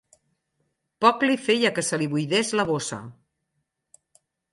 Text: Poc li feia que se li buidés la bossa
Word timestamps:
Poc 1.05 1.25
li 1.25 1.35
feia 1.47 1.71
que 1.75 1.83
se 1.89 1.99
li 2.03 2.07
buidés 2.13 2.53
la 2.61 2.65
bossa 2.71 2.99